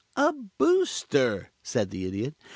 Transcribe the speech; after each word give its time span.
"A 0.15 0.33
Booster," 0.33 1.51
said 1.61 1.91
the 1.91 2.05
Idiot. 2.07 2.33